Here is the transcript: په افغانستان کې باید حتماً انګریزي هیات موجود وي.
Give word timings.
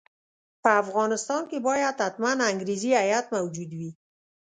په 0.63 0.69
افغانستان 0.81 1.41
کې 1.49 1.57
باید 1.67 1.95
حتماً 2.05 2.31
انګریزي 2.51 2.91
هیات 3.01 3.25
موجود 3.35 3.71
وي. 3.79 3.91